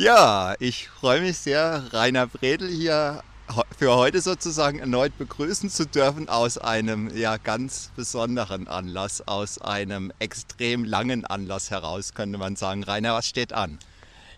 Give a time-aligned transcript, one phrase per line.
[0.00, 3.24] Ja, ich freue mich sehr, Rainer Bredel hier
[3.76, 10.12] für heute sozusagen erneut begrüßen zu dürfen aus einem ja ganz besonderen Anlass, aus einem
[10.20, 12.84] extrem langen Anlass heraus, könnte man sagen.
[12.84, 13.80] Rainer, was steht an?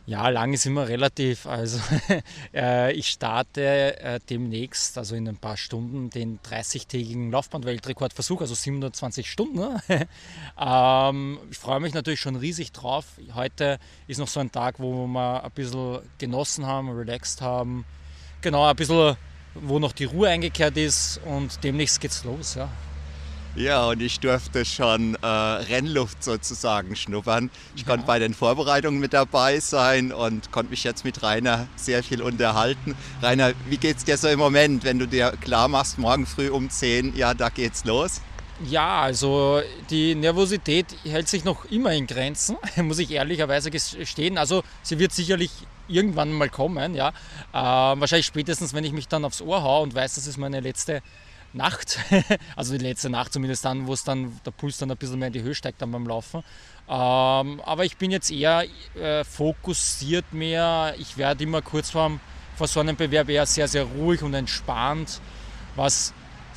[0.06, 1.46] Ja, lang ist immer relativ.
[1.46, 1.78] Also
[2.54, 9.30] äh, ich starte äh, demnächst, also in ein paar Stunden, den 30-tägigen Laufband-Weltrekordversuch, also 720
[9.30, 9.56] Stunden.
[9.56, 9.80] Ne?
[10.58, 13.04] ähm, ich freue mich natürlich schon riesig drauf.
[13.34, 17.84] Heute ist noch so ein Tag, wo wir ein bisschen genossen haben, relaxed haben.
[18.40, 19.16] Genau, ein bisschen,
[19.54, 22.54] wo noch die Ruhe eingekehrt ist und demnächst geht's los.
[22.54, 22.68] Ja.
[23.56, 27.50] Ja, und ich durfte schon äh, Rennluft sozusagen schnuppern.
[27.74, 27.88] Ich ja.
[27.88, 32.22] konnte bei den Vorbereitungen mit dabei sein und konnte mich jetzt mit Rainer sehr viel
[32.22, 32.94] unterhalten.
[33.20, 36.70] Rainer, wie geht's dir so im Moment, wenn du dir klar machst, morgen früh um
[36.70, 38.20] 10, ja, da geht's los?
[38.64, 44.38] Ja, also die Nervosität hält sich noch immer in Grenzen, muss ich ehrlicherweise gestehen.
[44.38, 45.50] Also sie wird sicherlich
[45.88, 47.08] irgendwann mal kommen, ja.
[47.52, 50.60] Äh, wahrscheinlich spätestens, wenn ich mich dann aufs Ohr haue und weiß, das ist meine
[50.60, 51.02] letzte
[51.52, 51.98] Nacht,
[52.56, 55.28] also die letzte Nacht zumindest dann, wo es dann der Puls dann ein bisschen mehr
[55.28, 56.44] in die Höhe steigt dann beim Laufen.
[56.88, 60.94] Ähm, aber ich bin jetzt eher äh, fokussiert mehr.
[60.98, 62.18] Ich werde immer kurz vor,
[62.56, 65.20] vor so einem Bewerb eher sehr, sehr ruhig und entspannt,
[65.76, 66.12] was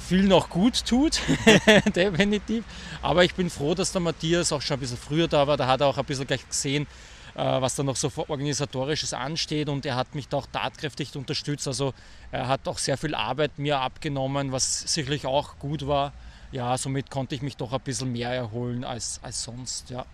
[0.08, 1.22] viel noch gut tut,
[1.95, 2.63] definitiv.
[3.02, 5.57] Aber ich bin froh, dass der Matthias auch schon ein bisschen früher da war.
[5.57, 6.88] Da hat er auch ein bisschen gleich gesehen,
[7.36, 11.67] was da noch so organisatorisches ansteht und er hat mich da auch tatkräftig unterstützt.
[11.67, 11.94] Also
[12.31, 16.14] er hat auch sehr viel Arbeit mir abgenommen, was sicherlich auch gut war.
[16.52, 20.06] Ja, somit konnte ich mich doch ein bisschen mehr erholen als, als sonst, ja.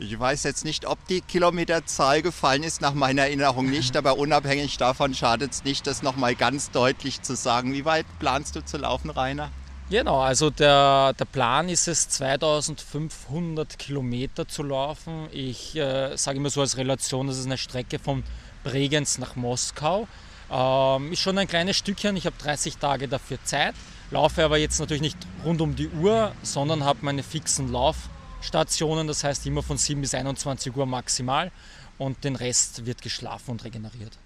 [0.00, 4.76] Ich weiß jetzt nicht, ob die Kilometerzahl gefallen ist, nach meiner Erinnerung nicht, aber unabhängig
[4.76, 7.72] davon schadet es nicht, das nochmal ganz deutlich zu sagen.
[7.72, 9.50] Wie weit planst du zu laufen, Rainer?
[9.90, 15.28] Genau, also der, der Plan ist es, 2500 Kilometer zu laufen.
[15.32, 18.22] Ich äh, sage immer so als Relation, das ist eine Strecke von
[18.64, 20.06] Bregenz nach Moskau.
[20.50, 23.74] Ähm, ist schon ein kleines Stückchen, ich habe 30 Tage dafür Zeit,
[24.10, 29.24] laufe aber jetzt natürlich nicht rund um die Uhr, sondern habe meine fixen Laufstationen, das
[29.24, 31.50] heißt immer von 7 bis 21 Uhr maximal
[31.96, 34.18] und den Rest wird geschlafen und regeneriert.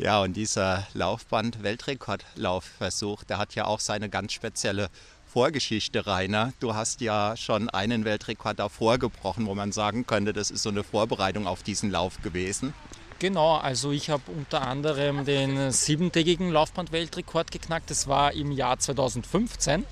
[0.00, 4.88] Ja, und dieser Laufband-Weltrekordlaufversuch, der hat ja auch seine ganz spezielle
[5.26, 6.54] Vorgeschichte, Rainer.
[6.58, 10.70] Du hast ja schon einen Weltrekord davor gebrochen, wo man sagen könnte, das ist so
[10.70, 12.72] eine Vorbereitung auf diesen Lauf gewesen.
[13.20, 17.90] Genau, also ich habe unter anderem den siebentägigen Laufband-Weltrekord geknackt.
[17.90, 19.82] Das war im Jahr 2015.
[19.82, 19.84] Äh,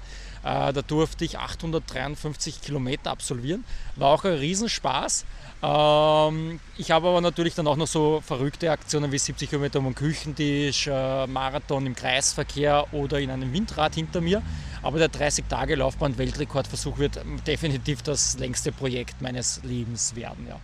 [0.42, 3.64] da durfte ich 853 Kilometer absolvieren.
[3.96, 5.26] War auch ein Riesenspaß.
[5.62, 9.84] Ähm, ich habe aber natürlich dann auch noch so verrückte Aktionen wie 70 Kilometer um
[9.84, 14.40] den Küchentisch, äh, Marathon im Kreisverkehr oder in einem Windrad hinter mir.
[14.82, 20.46] Aber der 30-Tage-Laufbahn-Weltrekordversuch wird definitiv das längste Projekt meines Lebens werden.
[20.48, 20.58] Ja.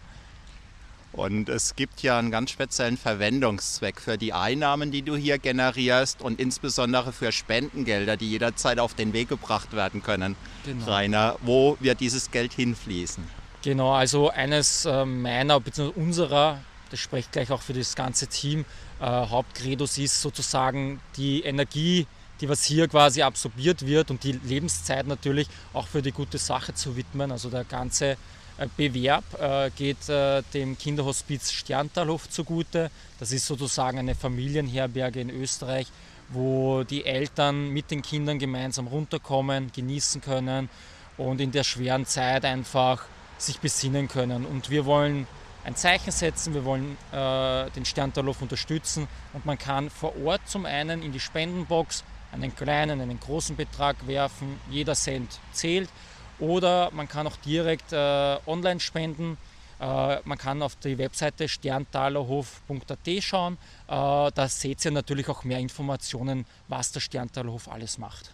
[1.17, 6.21] Und es gibt ja einen ganz speziellen Verwendungszweck für die Einnahmen, die du hier generierst
[6.21, 10.35] und insbesondere für Spendengelder, die jederzeit auf den Weg gebracht werden können.
[10.65, 10.85] Genau.
[10.87, 13.23] Rainer, wo wird dieses Geld hinfließen?
[13.63, 15.93] Genau, also eines äh, meiner bzw.
[15.95, 16.59] unserer,
[16.91, 18.65] das spricht gleich auch für das ganze Team,
[19.01, 22.09] äh, Hauptcredos ist sozusagen die Energie,
[22.41, 26.75] die was hier quasi absorbiert wird und die Lebenszeit natürlich auch für die gute Sache
[26.75, 27.31] zu widmen.
[27.31, 28.17] Also der ganze
[28.77, 32.91] Bewerb äh, geht äh, dem Kinderhospiz Sterntalhof zugute.
[33.19, 35.89] Das ist sozusagen eine Familienherberge in Österreich,
[36.29, 40.69] wo die Eltern mit den Kindern gemeinsam runterkommen, genießen können
[41.17, 43.05] und in der schweren Zeit einfach
[43.39, 44.47] sich besinnen können.
[44.47, 45.27] Und wir wollen
[45.65, 50.65] ein Zeichen setzen, wir wollen äh, den Sterntalhof unterstützen und man kann vor Ort zum
[50.65, 55.89] einen in die Spendenbox einen kleinen, einen großen Betrag werfen, jeder Cent zählt
[56.39, 59.37] oder man kann auch direkt äh, online spenden.
[59.81, 63.59] Äh, man kann auf die Webseite sterntalerhof.at schauen.
[63.87, 68.31] Äh, da seht ihr natürlich auch mehr Informationen, was der Sterntalerhof alles macht.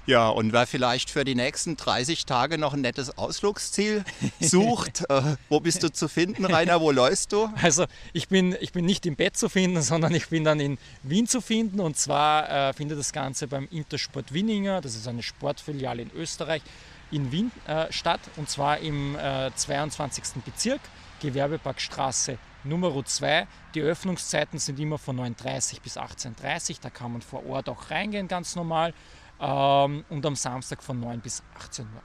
[0.08, 4.04] Ja, und wer vielleicht für die nächsten 30 Tage noch ein nettes Ausflugsziel
[4.40, 6.80] sucht, äh, wo bist du zu finden, Rainer?
[6.80, 7.50] Wo läufst du?
[7.60, 10.78] Also ich bin, ich bin nicht im Bett zu finden, sondern ich bin dann in
[11.02, 11.80] Wien zu finden.
[11.80, 16.62] Und zwar äh, findet das Ganze beim Intersport Winninger, das ist eine Sportfiliale in Österreich,
[17.10, 18.22] in Wien äh, statt.
[18.36, 19.18] Und zwar im
[19.56, 20.24] 22.
[20.24, 20.82] Äh, Bezirk,
[21.20, 23.48] Gewerbeparkstraße Nummer 2.
[23.74, 28.28] Die Öffnungszeiten sind immer von 9.30 bis 18.30 Da kann man vor Ort auch reingehen,
[28.28, 28.94] ganz normal
[29.40, 32.02] ähm, und am Samstag von 9 bis 18 Uhr.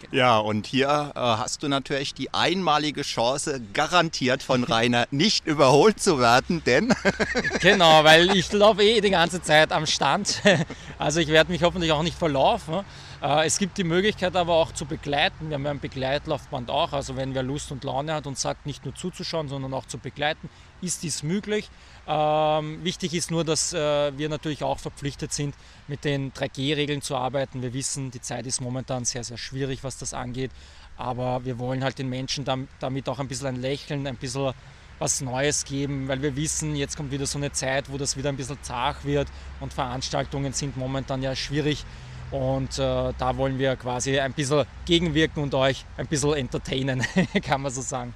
[0.00, 0.16] Genau.
[0.16, 6.00] Ja, und hier äh, hast du natürlich die einmalige Chance, garantiert von Rainer nicht überholt
[6.00, 6.94] zu werden, denn.
[7.60, 10.40] genau, weil ich laufe eh die ganze Zeit am Stand.
[10.98, 12.84] Also ich werde mich hoffentlich auch nicht verlaufen.
[13.22, 15.48] Äh, es gibt die Möglichkeit aber auch zu begleiten.
[15.48, 16.92] Wir haben ja ein Begleitlaufband auch.
[16.92, 19.96] Also wenn wer Lust und Laune hat und sagt, nicht nur zuzuschauen, sondern auch zu
[19.96, 20.50] begleiten,
[20.82, 21.70] ist dies möglich.
[22.12, 25.54] Ähm, wichtig ist nur, dass äh, wir natürlich auch verpflichtet sind,
[25.86, 27.62] mit den 3G-Regeln zu arbeiten.
[27.62, 30.50] Wir wissen, die Zeit ist momentan sehr, sehr schwierig, was das angeht.
[30.96, 34.52] Aber wir wollen halt den Menschen damit auch ein bisschen ein Lächeln, ein bisschen
[34.98, 38.28] was Neues geben, weil wir wissen, jetzt kommt wieder so eine Zeit, wo das wieder
[38.28, 39.28] ein bisschen zart wird
[39.60, 41.84] und Veranstaltungen sind momentan ja schwierig.
[42.32, 47.02] Und äh, da wollen wir quasi ein bisschen gegenwirken und euch ein bisschen entertainen,
[47.42, 48.14] kann man so sagen.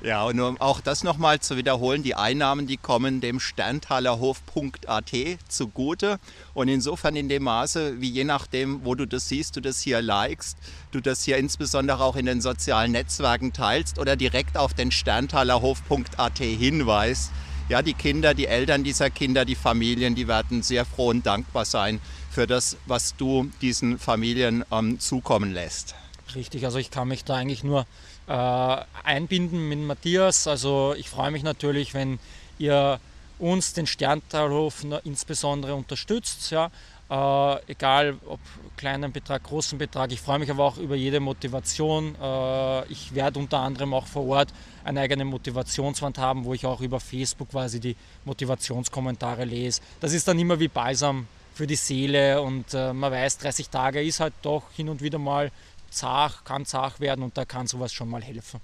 [0.00, 5.12] Ja, und um auch das nochmal zu wiederholen, die Einnahmen, die kommen dem Sterntalerhof.at
[5.48, 6.20] zugute.
[6.54, 10.00] Und insofern in dem Maße, wie je nachdem, wo du das siehst, du das hier
[10.00, 10.56] likest,
[10.92, 16.38] du das hier insbesondere auch in den sozialen Netzwerken teilst oder direkt auf den Sterntalerhof.at
[16.38, 17.32] hinweist,
[17.68, 21.64] ja, die Kinder, die Eltern dieser Kinder, die Familien, die werden sehr froh und dankbar
[21.64, 25.94] sein für das, was du diesen Familien ähm, zukommen lässt.
[26.34, 27.86] Richtig, also ich kann mich da eigentlich nur
[28.26, 30.46] äh, einbinden mit Matthias.
[30.46, 32.18] Also ich freue mich natürlich, wenn
[32.58, 33.00] ihr
[33.38, 36.50] uns, den Sterntalhof, insbesondere unterstützt.
[36.50, 36.70] Ja.
[37.10, 38.40] Äh, egal ob
[38.76, 40.12] kleinen Betrag, großen Betrag.
[40.12, 42.14] Ich freue mich aber auch über jede Motivation.
[42.20, 44.52] Äh, ich werde unter anderem auch vor Ort
[44.84, 49.80] eine eigene Motivationswand haben, wo ich auch über Facebook quasi die Motivationskommentare lese.
[50.00, 54.02] Das ist dann immer wie Balsam für die Seele und äh, man weiß, 30 Tage
[54.02, 55.50] ist halt doch hin und wieder mal
[55.90, 58.60] zart, kann zart werden und da kann sowas schon mal helfen.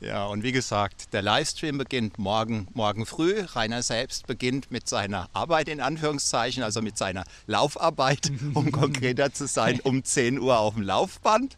[0.00, 3.40] Ja, und wie gesagt, der Livestream beginnt morgen, morgen früh.
[3.40, 9.48] Rainer selbst beginnt mit seiner Arbeit in Anführungszeichen, also mit seiner Laufarbeit, um konkreter zu
[9.48, 11.56] sein, um 10 Uhr auf dem Laufband.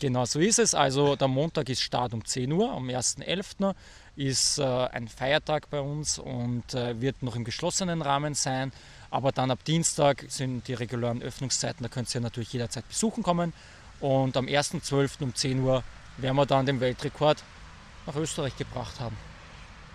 [0.00, 0.74] Genau so ist es.
[0.74, 3.74] Also der Montag ist Start um 10 Uhr, am 1.11.
[4.16, 8.70] ist äh, ein Feiertag bei uns und äh, wird noch im geschlossenen Rahmen sein.
[9.10, 13.54] Aber dann ab Dienstag sind die regulären Öffnungszeiten, da könnt ihr natürlich jederzeit besuchen kommen.
[14.00, 15.22] Und am 1.12.
[15.22, 15.82] um 10 Uhr
[16.16, 17.42] werden wir dann den Weltrekord
[18.06, 19.16] nach Österreich gebracht haben.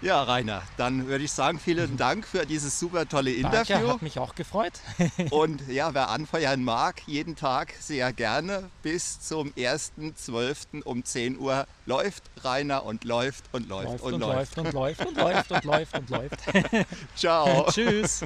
[0.03, 3.75] Ja, Rainer, dann würde ich sagen, vielen Dank für dieses super tolle Interview.
[3.75, 4.73] Danke, hat mich auch gefreut.
[5.29, 10.83] Und ja, wer anfeuern mag, jeden Tag sehr gerne bis zum 1.12.
[10.83, 14.57] um 10 Uhr läuft Rainer und läuft und läuft, läuft und, und läuft.
[14.57, 16.39] läuft und läuft und läuft und läuft und läuft.
[17.15, 17.65] Ciao.
[17.71, 18.25] Tschüss.